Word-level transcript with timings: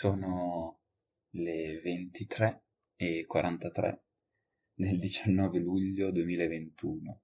Sono 0.00 0.80
le 1.34 1.78
23 1.78 2.64
e 2.96 3.26
43 3.26 4.04
del 4.72 4.98
19 4.98 5.58
luglio 5.58 6.10
2021. 6.10 7.20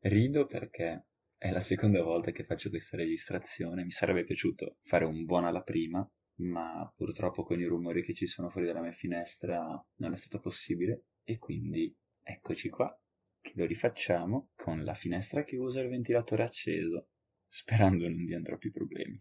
Rido 0.00 0.44
perché 0.44 1.06
è 1.38 1.50
la 1.50 1.62
seconda 1.62 2.02
volta 2.02 2.30
che 2.30 2.44
faccio 2.44 2.68
questa 2.68 2.98
registrazione. 2.98 3.84
Mi 3.84 3.90
sarebbe 3.90 4.24
piaciuto 4.24 4.76
fare 4.82 5.06
un 5.06 5.24
buon 5.24 5.46
alla 5.46 5.62
prima, 5.62 6.06
ma 6.40 6.92
purtroppo 6.94 7.42
con 7.42 7.58
i 7.58 7.64
rumori 7.64 8.04
che 8.04 8.12
ci 8.12 8.26
sono 8.26 8.50
fuori 8.50 8.66
dalla 8.66 8.82
mia 8.82 8.92
finestra 8.92 9.58
non 10.00 10.12
è 10.12 10.16
stato 10.18 10.40
possibile 10.40 11.04
e 11.22 11.38
quindi 11.38 11.90
eccoci 12.22 12.68
qua 12.68 12.94
che 13.40 13.52
lo 13.54 13.64
rifacciamo 13.64 14.50
con 14.54 14.84
la 14.84 14.92
finestra 14.92 15.42
chiusa 15.42 15.80
e 15.80 15.84
il 15.84 15.88
ventilatore 15.88 16.42
acceso, 16.42 17.08
sperando 17.46 18.06
non 18.06 18.26
diano 18.26 18.44
troppi 18.44 18.70
problemi. 18.70 19.18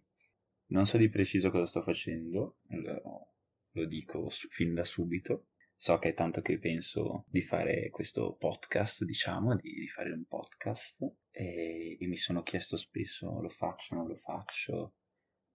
Non 0.74 0.88
so 0.88 0.98
di 0.98 1.08
preciso 1.08 1.52
cosa 1.52 1.68
sto 1.68 1.84
facendo, 1.84 2.58
lo, 2.70 3.36
lo 3.74 3.86
dico 3.86 4.30
su, 4.30 4.48
fin 4.50 4.74
da 4.74 4.84
subito. 4.84 5.50
So 5.76 6.00
che 6.00 6.10
è 6.10 6.14
tanto 6.16 6.42
che 6.42 6.58
penso 6.58 7.26
di 7.28 7.42
fare 7.42 7.92
questo 7.92 8.36
podcast, 8.36 9.04
diciamo, 9.04 9.56
di, 9.56 9.72
di 9.72 9.88
fare 9.88 10.12
un 10.12 10.26
podcast 10.26 11.04
e, 11.30 11.98
e, 12.00 12.08
mi 12.08 12.16
sono 12.16 12.42
chiesto 12.42 12.76
spesso 12.78 13.40
lo 13.40 13.50
faccio, 13.50 13.94
non 13.94 14.08
lo 14.08 14.16
faccio, 14.16 14.96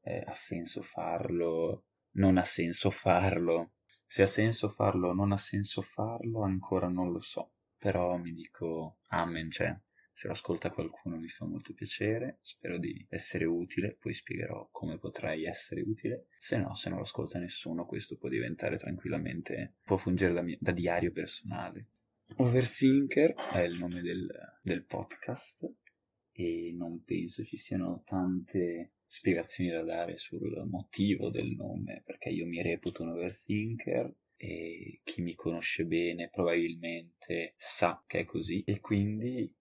eh, 0.03 0.23
ha 0.25 0.35
senso 0.35 0.83
farlo, 0.83 1.87
non 2.13 2.37
ha 2.37 2.45
senso 2.45 2.91
farlo. 2.91 3.73
Se 4.07 4.23
ha 4.23 4.27
senso 4.27 4.69
farlo 4.69 5.09
o 5.09 5.15
non 5.15 5.33
ha 5.33 5.37
senso 5.37 5.83
farlo 5.83 6.43
ancora 6.43 6.89
non 6.89 7.11
lo 7.11 7.21
so, 7.21 7.55
però 7.77 8.17
mi 8.19 8.33
dico 8.33 8.99
amen, 9.09 9.51
cioè 9.51 9.77
se 10.19 10.27
lo 10.27 10.33
ascolta 10.33 10.73
qualcuno 10.73 11.17
mi 11.17 11.29
fa 11.29 11.45
molto 11.45 11.73
piacere, 11.75 12.41
spero 12.43 12.77
di 12.77 13.07
essere 13.09 13.45
utile, 13.45 13.97
poi 14.01 14.13
spiegherò 14.13 14.69
come 14.73 14.99
potrei 14.99 15.45
essere 15.45 15.83
utile. 15.83 16.27
Se 16.41 16.57
no, 16.57 16.75
se 16.75 16.89
non 16.89 16.99
lo 16.99 17.05
ascolta 17.05 17.39
nessuno, 17.39 17.87
questo 17.87 18.17
può 18.17 18.29
diventare 18.29 18.75
tranquillamente, 18.75 19.77
può 19.85 19.97
fungere 19.97 20.33
da, 20.33 20.43
mia, 20.43 20.57
da 20.59 20.73
diario 20.73 21.13
personale. 21.13 21.87
Overthinker 22.35 23.33
è 23.33 23.61
il 23.61 23.79
nome 23.79 24.01
del, 24.01 24.29
del 24.61 24.83
podcast 24.83 25.73
e 26.33 26.75
non 26.77 27.05
penso 27.05 27.45
ci 27.45 27.57
siano 27.57 28.03
tante 28.05 28.95
spiegazioni 29.07 29.71
da 29.71 29.85
dare 29.85 30.17
sul 30.17 30.67
motivo 30.69 31.31
del 31.31 31.53
nome, 31.53 32.03
perché 32.05 32.31
io 32.31 32.45
mi 32.45 32.61
reputo 32.61 33.05
un 33.05 33.11
overthinker 33.11 34.13
e 34.35 35.01
chi 35.05 35.23
mi 35.23 35.37
conosce 35.37 35.85
bene 35.85 36.29
probabilmente 36.29 37.55
sa 37.57 38.03
che 38.05 38.21
è 38.21 38.25
così 38.25 38.65
e 38.65 38.81
quindi 38.81 39.53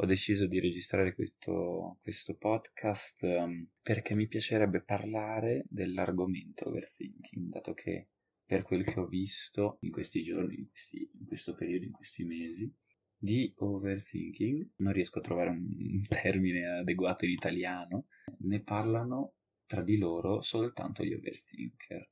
ho 0.00 0.06
deciso 0.06 0.46
di 0.46 0.60
registrare 0.60 1.14
questo, 1.14 1.98
questo 2.02 2.36
podcast 2.36 3.22
um, 3.22 3.66
perché 3.82 4.14
mi 4.14 4.28
piacerebbe 4.28 4.82
parlare 4.82 5.64
dell'argomento 5.68 6.68
overthinking, 6.68 7.50
dato 7.50 7.74
che 7.74 8.08
per 8.44 8.62
quel 8.62 8.84
che 8.84 8.98
ho 8.98 9.06
visto 9.06 9.78
in 9.80 9.90
questi 9.90 10.22
giorni, 10.22 10.56
in, 10.56 10.68
questi, 10.68 11.10
in 11.18 11.26
questo 11.26 11.54
periodo, 11.54 11.84
in 11.84 11.92
questi 11.92 12.24
mesi, 12.24 12.72
di 13.20 13.52
overthinking, 13.56 14.70
non 14.76 14.92
riesco 14.92 15.18
a 15.18 15.22
trovare 15.22 15.50
un 15.50 16.02
termine 16.08 16.78
adeguato 16.78 17.24
in 17.24 17.32
italiano, 17.32 18.06
ne 18.38 18.62
parlano 18.62 19.34
tra 19.66 19.82
di 19.82 19.98
loro 19.98 20.40
soltanto 20.40 21.04
gli 21.04 21.12
overthinker. 21.12 22.08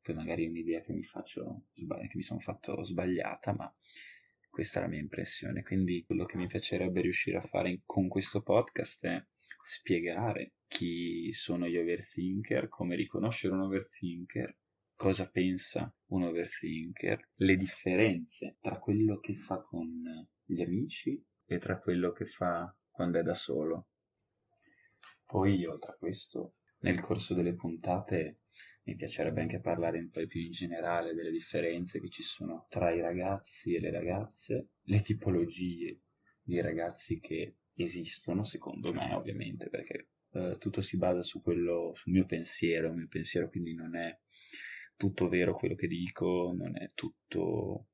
Poi 0.00 0.14
magari 0.14 0.46
è 0.46 0.48
un'idea 0.48 0.80
che 0.80 0.92
mi 0.92 1.02
faccio, 1.02 1.66
che 1.74 1.84
mi 2.14 2.22
sono 2.22 2.40
fatto 2.40 2.82
sbagliata, 2.82 3.52
ma 3.52 3.74
questa 4.50 4.80
è 4.80 4.82
la 4.82 4.88
mia 4.88 5.00
impressione. 5.00 5.62
Quindi 5.62 6.04
quello 6.04 6.24
che 6.24 6.36
mi 6.36 6.46
piacerebbe 6.46 7.00
riuscire 7.00 7.38
a 7.38 7.42
fare 7.42 7.80
con 7.86 8.08
questo 8.08 8.42
podcast 8.42 9.06
è 9.06 9.24
spiegare 9.62 10.54
chi 10.66 11.32
sono 11.32 11.66
gli 11.66 11.76
overthinker, 11.76 12.68
come 12.68 12.96
riconoscere 12.96 13.54
un 13.54 13.62
overthinker, 13.62 14.56
cosa 14.94 15.30
pensa 15.30 15.94
un 16.08 16.24
overthinker, 16.24 17.30
le 17.36 17.56
differenze 17.56 18.58
tra 18.60 18.78
quello 18.78 19.18
che 19.18 19.34
fa 19.34 19.62
con 19.62 19.88
gli 20.44 20.60
amici 20.60 21.22
e 21.44 21.58
tra 21.58 21.78
quello 21.78 22.12
che 22.12 22.26
fa 22.26 22.74
quando 22.90 23.18
è 23.18 23.22
da 23.22 23.34
solo. 23.34 23.88
Poi, 25.24 25.64
oltre 25.64 25.92
a 25.92 25.96
questo, 25.96 26.56
nel 26.80 27.00
corso 27.00 27.34
delle 27.34 27.54
puntate 27.54 28.39
mi 28.82 28.96
piacerebbe 28.96 29.42
anche 29.42 29.60
parlare 29.60 29.98
un 29.98 30.10
po' 30.10 30.26
più 30.26 30.40
in 30.40 30.52
generale 30.52 31.14
delle 31.14 31.30
differenze 31.30 32.00
che 32.00 32.08
ci 32.08 32.22
sono 32.22 32.66
tra 32.68 32.92
i 32.92 33.00
ragazzi 33.00 33.74
e 33.74 33.80
le 33.80 33.90
ragazze, 33.90 34.70
le 34.82 35.02
tipologie 35.02 36.00
di 36.42 36.60
ragazzi 36.60 37.20
che 37.20 37.56
esistono, 37.74 38.42
secondo 38.42 38.92
me 38.92 39.12
ovviamente, 39.14 39.68
perché 39.68 40.08
eh, 40.32 40.56
tutto 40.58 40.80
si 40.80 40.96
basa 40.96 41.22
su 41.22 41.40
quello, 41.42 41.92
sul 41.94 42.12
mio 42.12 42.26
pensiero, 42.26 42.88
il 42.88 42.96
mio 42.96 43.08
pensiero 43.08 43.48
quindi 43.48 43.74
non 43.74 43.96
è 43.96 44.18
tutto 44.96 45.28
vero 45.28 45.54
quello 45.54 45.74
che 45.74 45.86
dico, 45.86 46.52
non 46.56 46.76
è 46.76 46.88
tutto 46.94 47.88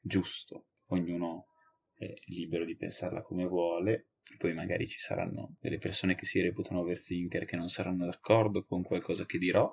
giusto, 0.00 0.66
ognuno 0.86 1.46
è 1.94 2.12
libero 2.26 2.64
di 2.64 2.76
pensarla 2.76 3.22
come 3.22 3.46
vuole, 3.46 4.08
poi 4.38 4.54
magari 4.54 4.88
ci 4.88 4.98
saranno 4.98 5.56
delle 5.60 5.78
persone 5.78 6.14
che 6.14 6.24
si 6.24 6.40
reputano 6.40 6.80
overthinker 6.80 7.44
che 7.44 7.56
non 7.56 7.68
saranno 7.68 8.06
d'accordo 8.06 8.62
con 8.62 8.82
qualcosa 8.82 9.26
che 9.26 9.38
dirò, 9.38 9.72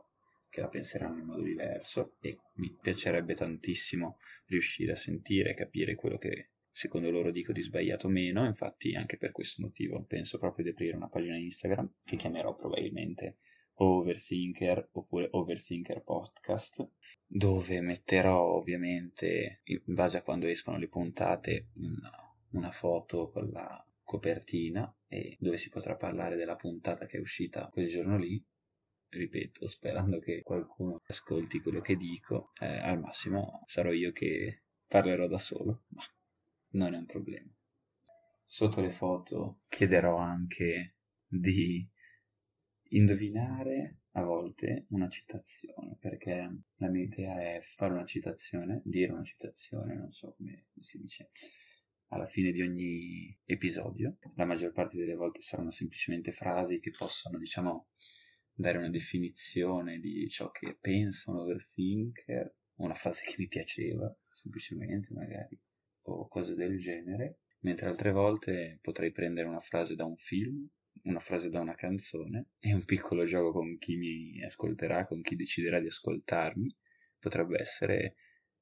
che 0.60 0.66
la 0.66 0.68
penseranno 0.68 1.20
in 1.20 1.26
modo 1.26 1.42
diverso 1.42 2.16
e 2.20 2.38
mi 2.56 2.76
piacerebbe 2.80 3.34
tantissimo 3.34 4.18
riuscire 4.48 4.92
a 4.92 4.96
sentire 4.96 5.52
e 5.52 5.54
capire 5.54 5.96
quello 5.96 6.18
che 6.18 6.50
secondo 6.70 7.10
loro 7.10 7.32
dico 7.32 7.52
di 7.52 7.62
sbagliato 7.62 8.10
meno, 8.10 8.46
infatti 8.46 8.94
anche 8.96 9.18
per 9.18 9.32
questo 9.32 9.62
motivo 9.62 10.04
penso 10.04 10.38
proprio 10.38 10.66
di 10.66 10.72
aprire 10.72 10.96
una 10.96 11.10
pagina 11.10 11.38
Instagram 11.38 11.94
che 12.04 12.18
chiamerò 12.18 12.56
probabilmente 12.56 13.38
Overthinker 13.76 14.90
oppure 14.92 15.30
Overthinker 15.32 16.04
Podcast 16.04 16.86
dove 17.26 17.80
metterò 17.80 18.56
ovviamente 18.56 19.62
in 19.64 19.82
base 19.86 20.18
a 20.18 20.22
quando 20.22 20.48
escono 20.48 20.78
le 20.78 20.90
puntate 20.90 21.70
una, 21.76 22.12
una 22.52 22.72
foto 22.72 23.30
con 23.30 23.50
la 23.50 23.84
copertina 24.04 24.94
e 25.08 25.38
dove 25.40 25.58
si 25.58 25.70
potrà 25.70 25.96
parlare 25.96 26.36
della 26.36 26.56
puntata 26.56 27.06
che 27.06 27.18
è 27.18 27.22
uscita 27.22 27.70
quel 27.72 27.88
giorno 27.88 28.18
lì 28.18 28.44
ripeto, 29.10 29.68
sperando 29.68 30.20
che 30.20 30.42
qualcuno 30.44 31.02
ascolti 31.08 31.62
quello 31.62 31.82
che 31.82 31.96
dico, 31.96 32.52
eh, 32.60 32.66
al 32.66 33.00
massimo 33.00 33.64
sarò 33.66 33.92
io 33.92 34.12
che 34.12 34.64
parlerò 34.88 35.28
da 35.28 35.38
solo, 35.38 35.86
ma 35.90 36.04
non 36.72 36.94
è 36.94 36.98
un 36.98 37.06
problema. 37.06 37.52
Sotto 38.46 38.82
le 38.82 38.92
foto 38.92 39.62
chiederò 39.68 40.18
anche 40.18 40.96
di 41.28 41.88
indovinare 42.92 44.00
a 44.14 44.24
volte 44.24 44.86
una 44.90 45.08
citazione, 45.10 45.98
perché 46.00 46.64
la 46.78 46.90
mia 46.90 47.04
idea 47.04 47.40
è 47.40 47.62
fare 47.76 47.94
una 47.94 48.06
citazione, 48.06 48.82
dire 48.84 49.12
una 49.12 49.24
citazione, 49.24 49.96
non 49.96 50.12
so 50.12 50.34
come 50.36 50.68
si 50.80 50.98
dice, 50.98 51.30
alla 52.08 52.28
fine 52.28 52.52
di 52.52 52.62
ogni 52.62 53.38
episodio. 53.46 54.18
La 54.36 54.46
maggior 54.46 54.72
parte 54.72 54.98
delle 54.98 55.16
volte 55.16 55.42
saranno 55.42 55.72
semplicemente 55.72 56.32
frasi 56.32 56.80
che 56.80 56.92
possono, 56.92 57.38
diciamo, 57.38 57.90
dare 58.60 58.78
una 58.78 58.90
definizione 58.90 60.00
di 60.00 60.28
ciò 60.30 60.52
che 60.52 60.78
pensa 60.80 61.32
un 61.32 61.38
overthinker, 61.38 62.54
una 62.80 62.94
frase 62.94 63.24
che 63.26 63.36
mi 63.38 63.48
piaceva, 63.48 64.14
semplicemente 64.34 65.14
magari, 65.14 65.58
o 66.08 66.28
cose 66.28 66.56
del 66.56 66.78
genere, 66.78 67.40
mentre 67.60 67.88
altre 67.88 68.12
volte 68.12 68.80
potrei 68.82 69.14
prendere 69.14 69.48
una 69.48 69.62
frase 69.62 69.96
da 69.96 70.04
un 70.04 70.18
film, 70.18 70.68
una 71.04 71.22
frase 71.22 71.50
da 71.50 71.62
una 71.62 71.74
canzone 71.74 72.50
e 72.60 72.74
un 72.74 72.84
piccolo 72.84 73.24
gioco 73.24 73.54
con 73.54 73.78
chi 73.78 73.96
mi 73.96 74.44
ascolterà, 74.44 75.08
con 75.08 75.22
chi 75.22 75.38
deciderà 75.38 75.80
di 75.80 75.88
ascoltarmi. 75.88 76.76
Potrebbe 77.18 77.62
essere 77.62 78.16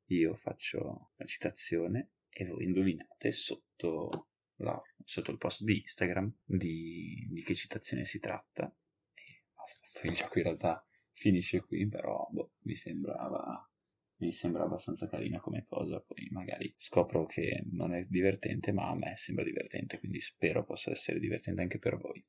io 0.10 0.36
faccio 0.36 1.14
la 1.16 1.26
citazione 1.26 2.12
e 2.30 2.46
voi 2.46 2.66
indovinate 2.66 3.32
sotto, 3.32 4.30
la, 4.58 4.80
sotto 5.04 5.32
il 5.32 5.38
post 5.38 5.64
di 5.64 5.80
Instagram 5.80 6.32
di, 6.44 7.28
di 7.32 7.42
che 7.42 7.56
citazione 7.56 8.06
si 8.06 8.20
tratta 8.20 8.72
poi 9.94 10.10
il 10.12 10.16
gioco 10.16 10.38
in 10.38 10.44
realtà 10.46 10.86
finisce 11.12 11.62
qui, 11.62 11.88
però 11.88 12.28
boh, 12.32 12.54
mi 12.64 12.76
sembrava 12.76 13.68
mi 14.20 14.32
sembra 14.32 14.64
abbastanza 14.64 15.08
carina 15.08 15.40
come 15.40 15.66
cosa, 15.68 16.00
poi 16.00 16.28
magari 16.32 16.74
scopro 16.76 17.26
che 17.26 17.64
non 17.72 17.94
è 17.94 18.04
divertente, 18.06 18.72
ma 18.72 18.90
a 18.90 18.96
me 18.96 19.14
sembra 19.16 19.44
divertente, 19.44 20.00
quindi 20.00 20.20
spero 20.20 20.64
possa 20.64 20.92
essere 20.92 21.20
divertente 21.20 21.62
anche 21.62 21.78
per 21.78 21.98
voi. 21.98 22.26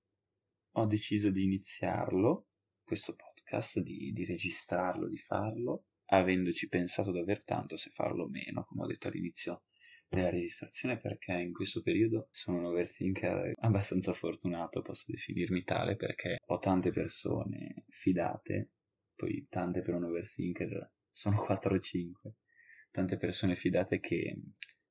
Ho 0.73 0.87
deciso 0.87 1.31
di 1.31 1.45
iniziarlo, 1.45 2.49
questo 2.83 3.15
podcast, 3.15 3.81
di, 3.81 4.13
di 4.13 4.25
registrarlo, 4.27 5.09
di 5.09 5.17
farlo, 5.17 5.87
avendoci 6.11 6.69
pensato 6.69 7.11
davvero 7.11 7.41
tanto 7.45 7.77
se 7.77 7.91
farlo 7.91 8.25
o 8.25 8.29
meno, 8.29 8.63
come 8.65 8.83
ho 8.83 8.87
detto 8.87 9.09
all'inizio 9.09 9.65
della 10.09 10.31
registrazione 10.31 10.99
perché 10.99 11.33
in 11.33 11.53
questo 11.53 11.83
periodo 11.83 12.29
sono 12.31 12.59
un 12.59 12.65
overthinker 12.67 13.53
abbastanza 13.61 14.13
fortunato, 14.13 14.83
posso 14.83 15.05
definirmi 15.09 15.63
tale, 15.63 15.97
perché 15.97 16.39
ho 16.47 16.59
tante 16.59 16.91
persone 16.91 17.85
fidate, 17.89 18.71
poi 19.15 19.47
tante 19.49 19.83
per 19.83 19.95
un 19.95 20.05
overthinker 20.05 20.93
sono 21.11 21.37
4 21.45 21.75
o 21.75 21.79
5, 21.79 22.35
tante 22.91 23.17
persone 23.17 23.55
fidate 23.55 24.01
che 24.01 24.41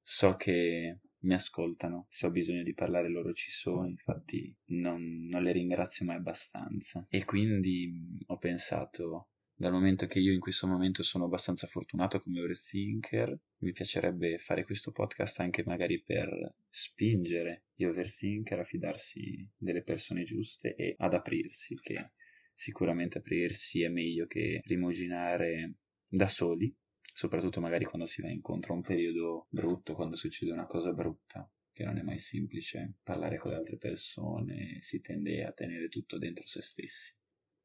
so 0.02 0.36
che 0.36 1.00
mi 1.20 1.34
ascoltano, 1.34 2.06
se 2.10 2.28
ho 2.28 2.30
bisogno 2.30 2.63
di 2.63 2.74
parlare 2.74 3.10
loro 3.10 3.34
ci 3.34 3.50
sono, 3.50 3.88
infatti 3.88 4.56
non, 4.68 5.25
non 5.28 5.42
le 5.42 5.52
ringrazio 5.52 6.06
mai 6.06 6.18
abbastanza. 6.18 7.06
E 7.10 7.25
quindi 7.25 8.24
ho 8.28 8.38
pensato 8.38 9.30
dal 9.54 9.72
momento 9.72 10.06
che 10.06 10.20
io 10.20 10.31
in 10.31 10.40
questo 10.40 10.68
momento 10.68 11.02
sono 11.02 11.25
abbastanza 11.25 11.66
fortunato 11.66 12.20
come 12.20 12.40
overthinker, 12.40 13.38
mi 13.59 13.71
piacerebbe 13.71 14.38
fare 14.38 14.63
questo 14.63 14.92
podcast 14.92 15.39
anche 15.39 15.63
magari 15.65 16.01
per 16.04 16.56
spingere 16.69 17.65
gli 17.74 17.86
overthinker 17.86 18.59
a 18.59 18.63
fidarsi 18.63 19.50
delle 19.57 19.81
persone 19.81 20.24
giuste 20.24 20.75
e 20.75 20.95
ad 20.98 21.13
aprirsi, 21.13 21.75
che 21.75 22.12
sicuramente 22.54 23.18
aprirsi 23.18 23.81
è 23.81 23.88
meglio 23.88 24.27
che 24.27 24.62
rimuginare 24.65 25.77
da 26.07 26.27
soli, 26.27 26.74
soprattutto 27.13 27.59
magari 27.59 27.86
quando 27.86 28.06
si 28.06 28.21
va 28.21 28.30
incontro 28.30 28.74
a 28.74 28.75
un 28.75 28.83
periodo 28.83 29.48
brutto, 29.50 29.95
quando 29.95 30.15
succede 30.15 30.51
una 30.51 30.68
cosa 30.68 30.94
brutta, 30.94 31.50
che 31.71 31.83
non 31.83 31.98
è 31.98 32.01
mai 32.01 32.19
semplice 32.19 32.95
parlare 33.03 33.38
con 33.38 33.51
le 33.51 33.57
altre 33.57 33.77
persone, 33.77 34.77
si 34.81 35.01
tende 35.01 35.44
a 35.44 35.51
tenere 35.51 35.89
tutto 35.89 36.18
dentro 36.18 36.45
se 36.45 36.62
stessi. 36.62 37.15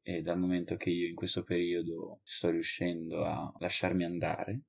E 0.01 0.21
dal 0.21 0.37
momento 0.37 0.75
che 0.75 0.89
io 0.89 1.07
in 1.07 1.15
questo 1.15 1.43
periodo 1.43 2.19
sto 2.23 2.49
riuscendo 2.49 3.23
a 3.23 3.53
lasciarmi 3.59 4.03
andare 4.03 4.63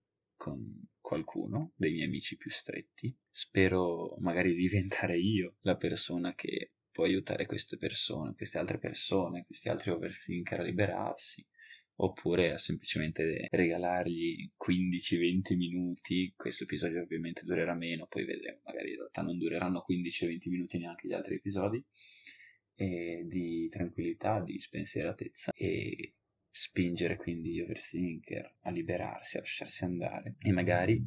con 0.45 0.89
qualcuno 1.01 1.73
dei 1.75 1.93
miei 1.93 2.05
amici 2.05 2.37
più 2.37 2.51
stretti, 2.51 3.17
spero 3.31 4.15
magari 4.19 4.55
diventare 4.55 5.19
io 5.19 5.57
la 5.61 5.75
persona 5.79 6.35
che 6.35 6.73
può 6.91 7.05
aiutare 7.05 7.47
queste 7.47 7.79
persone, 7.79 8.35
queste 8.35 8.59
altre 8.59 8.79
persone, 8.79 9.47
questi 9.47 9.71
altri 9.71 9.91
overthinker 9.91 10.61
a 10.61 10.63
liberarsi, 10.63 11.43
oppure 11.97 12.53
a 12.53 12.59
semplicemente 12.59 13.49
regalargli 13.53 14.51
15-20 14.55 15.57
minuti, 15.57 16.35
questo 16.37 16.65
episodio 16.65 17.01
ovviamente 17.01 17.47
durerà 17.47 17.75
meno, 17.75 18.07
poi 18.07 18.27
vedremo, 18.27 18.61
magari 18.65 18.91
in 18.91 18.97
realtà 18.97 19.23
non 19.23 19.39
dureranno 19.39 19.83
15-20 19.89 20.51
minuti 20.51 20.77
neanche 20.77 21.09
gli 21.09 21.15
altri 21.15 21.37
episodi, 21.37 21.83
e 22.75 23.25
di 23.27 23.67
tranquillità, 23.71 24.43
di 24.43 24.61
spensieratezza 24.61 25.53
e 25.55 26.17
spingere 26.57 27.17
quindi 27.17 27.61
overthinker 27.61 28.59
a 28.61 28.71
liberarsi, 28.71 29.39
a 29.39 29.41
lasciarsi 29.41 29.83
andare 29.83 30.37
e 30.39 30.53
magari 30.53 31.03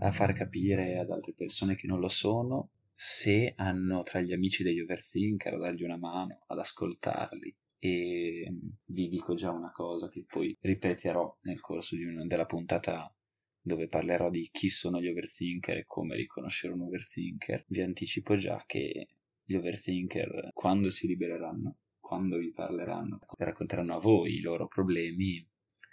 a 0.00 0.10
far 0.10 0.32
capire 0.32 0.98
ad 0.98 1.10
altre 1.10 1.32
persone 1.32 1.76
che 1.76 1.86
non 1.86 2.00
lo 2.00 2.08
sono 2.08 2.70
se 2.92 3.52
hanno 3.54 4.02
tra 4.02 4.20
gli 4.20 4.32
amici 4.32 4.64
degli 4.64 4.80
overthinker 4.80 5.54
a 5.54 5.58
dargli 5.58 5.84
una 5.84 5.96
mano, 5.96 6.42
ad 6.48 6.58
ascoltarli. 6.58 7.54
E 7.78 8.52
vi 8.86 9.08
dico 9.08 9.34
già 9.34 9.52
una 9.52 9.70
cosa 9.70 10.08
che 10.08 10.24
poi 10.26 10.56
ripeterò 10.60 11.38
nel 11.42 11.60
corso 11.60 11.94
una, 11.94 12.26
della 12.26 12.44
puntata 12.44 13.14
dove 13.60 13.86
parlerò 13.86 14.28
di 14.28 14.48
chi 14.50 14.68
sono 14.68 15.00
gli 15.00 15.06
overthinker 15.06 15.76
e 15.76 15.84
come 15.84 16.16
riconoscere 16.16 16.72
un 16.72 16.80
overthinker. 16.80 17.64
Vi 17.68 17.80
anticipo 17.80 18.34
già 18.34 18.64
che 18.66 19.06
gli 19.44 19.54
overthinker, 19.54 20.50
quando 20.52 20.90
si 20.90 21.06
libereranno, 21.06 21.76
quando 22.08 22.38
vi 22.38 22.52
parleranno, 22.52 23.18
racconteranno 23.36 23.94
a 23.94 24.00
voi 24.00 24.36
i 24.36 24.40
loro 24.40 24.66
problemi, 24.66 25.46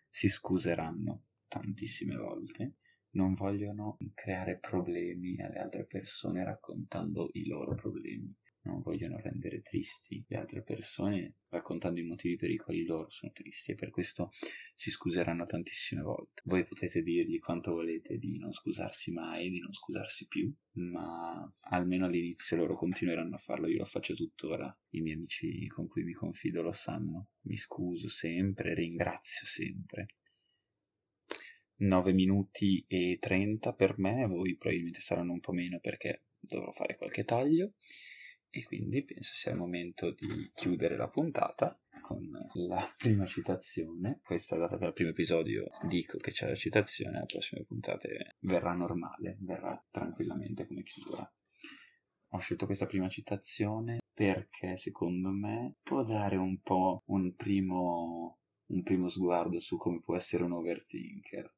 si 0.09 0.29
scuseranno 0.29 1.23
tantissime 1.45 2.15
volte, 2.15 2.77
non 3.15 3.33
vogliono 3.33 3.97
creare 4.13 4.57
problemi 4.57 5.35
alle 5.41 5.59
altre 5.59 5.85
persone 5.85 6.45
raccontando 6.45 7.31
i 7.33 7.45
loro 7.45 7.75
problemi 7.75 8.33
non 8.65 8.81
vogliono 8.81 9.19
rendere 9.19 9.62
tristi 9.62 10.23
le 10.27 10.38
altre 10.38 10.62
persone 10.62 11.35
raccontando 11.50 12.00
i 12.00 12.03
motivi 12.03 12.35
per 12.35 12.50
i 12.50 12.57
quali 12.57 12.83
loro 12.83 13.09
sono 13.09 13.31
tristi 13.31 13.71
e 13.71 13.75
per 13.75 13.89
questo 13.89 14.31
si 14.73 14.91
scuseranno 14.91 15.45
tantissime 15.45 16.01
volte. 16.01 16.41
Voi 16.45 16.65
potete 16.65 17.01
dirgli 17.01 17.39
quanto 17.39 17.71
volete 17.71 18.17
di 18.17 18.38
non 18.38 18.51
scusarsi 18.51 19.12
mai, 19.12 19.50
di 19.50 19.59
non 19.59 19.71
scusarsi 19.71 20.27
più, 20.27 20.53
ma 20.73 21.50
almeno 21.69 22.06
all'inizio 22.06 22.57
loro 22.57 22.75
continueranno 22.75 23.35
a 23.35 23.39
farlo, 23.39 23.67
io 23.67 23.77
lo 23.77 23.85
faccio 23.85 24.15
tuttora, 24.15 24.75
i 24.89 25.01
miei 25.01 25.15
amici 25.15 25.67
con 25.67 25.88
cui 25.88 26.03
mi 26.03 26.13
confido 26.13 26.62
lo 26.62 26.71
sanno, 26.71 27.29
mi 27.41 27.57
scuso 27.57 28.09
sempre, 28.09 28.73
ringrazio 28.73 29.45
sempre. 29.45 30.07
9 31.77 32.13
minuti 32.13 32.83
e 32.88 33.17
30 33.19 33.73
per 33.73 33.97
me, 33.97 34.25
voi 34.27 34.56
probabilmente 34.56 35.01
saranno 35.01 35.33
un 35.33 35.41
po' 35.41 35.51
meno 35.51 35.79
perché 35.79 36.23
dovrò 36.39 36.71
fare 36.71 36.95
qualche 36.95 37.23
taglio 37.23 37.73
e 38.55 38.63
quindi 38.63 39.03
penso 39.03 39.33
sia 39.33 39.51
il 39.51 39.57
momento 39.57 40.11
di 40.11 40.49
chiudere 40.53 40.95
la 40.95 41.09
puntata 41.09 41.77
con 42.01 42.25
la 42.53 42.87
prima 42.97 43.25
citazione. 43.25 44.21
Questa, 44.23 44.55
dato 44.55 44.77
che 44.77 44.85
al 44.85 44.93
primo 44.93 45.09
episodio 45.09 45.71
dico 45.89 46.17
che 46.19 46.31
c'è 46.31 46.47
la 46.47 46.55
citazione, 46.55 47.19
le 47.19 47.25
prossime 47.25 47.65
puntate 47.65 48.37
verrà 48.39 48.71
normale, 48.71 49.35
verrà 49.41 49.85
tranquillamente 49.91 50.65
come 50.65 50.83
chiusura. 50.83 51.29
Ho 52.29 52.37
scelto 52.37 52.65
questa 52.65 52.85
prima 52.85 53.09
citazione 53.09 53.99
perché 54.13 54.77
secondo 54.77 55.31
me 55.31 55.75
può 55.83 56.03
dare 56.03 56.37
un 56.37 56.61
po' 56.61 57.03
un 57.07 57.35
primo, 57.35 58.39
un 58.67 58.83
primo 58.83 59.09
sguardo 59.09 59.59
su 59.59 59.75
come 59.75 59.99
può 60.01 60.15
essere 60.15 60.43
un 60.43 60.53
overthinker. 60.53 61.53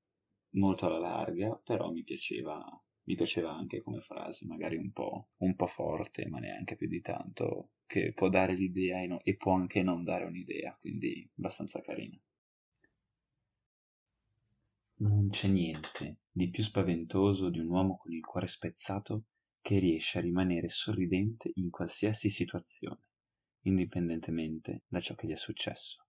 Molto 0.55 0.87
alla 0.87 0.97
larga, 0.97 1.61
però 1.63 1.91
mi 1.91 2.01
piaceva 2.01 2.59
mi 3.07 3.15
piaceva 3.15 3.55
anche 3.55 3.81
come 3.81 3.99
frase, 3.99 4.45
magari 4.45 4.75
un 4.75 4.91
po', 4.91 5.29
un 5.37 5.55
po', 5.55 5.65
forte, 5.65 6.27
ma 6.27 6.39
neanche 6.39 6.75
più 6.75 6.87
di 6.87 6.99
tanto, 6.99 7.71
che 7.85 8.11
può 8.13 8.27
dare 8.27 8.53
l'idea 8.53 9.01
e, 9.01 9.07
no, 9.07 9.21
e 9.23 9.37
può 9.37 9.53
anche 9.53 9.81
non 9.81 10.03
dare 10.03 10.25
un'idea, 10.25 10.77
quindi 10.79 11.29
abbastanza 11.37 11.81
carina. 11.81 12.19
Non 14.99 15.29
c'è 15.29 15.47
niente 15.47 16.17
di 16.29 16.49
più 16.49 16.63
spaventoso 16.63 17.49
di 17.49 17.59
un 17.59 17.69
uomo 17.69 17.97
con 17.97 18.11
il 18.11 18.25
cuore 18.25 18.47
spezzato 18.47 19.25
che 19.61 19.79
riesce 19.79 20.17
a 20.17 20.21
rimanere 20.21 20.67
sorridente 20.67 21.51
in 21.55 21.69
qualsiasi 21.69 22.29
situazione, 22.29 23.07
indipendentemente 23.61 24.83
da 24.87 24.99
ciò 24.99 25.15
che 25.15 25.27
gli 25.27 25.31
è 25.31 25.37
successo. 25.37 26.06